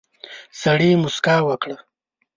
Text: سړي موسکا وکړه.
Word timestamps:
سړي 0.61 0.91
موسکا 1.01 1.35
وکړه. 1.47 1.77